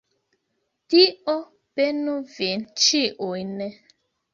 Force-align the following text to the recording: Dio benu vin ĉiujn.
Dio 0.93 1.37
benu 1.75 2.19
vin 2.35 2.67
ĉiujn. 2.89 3.67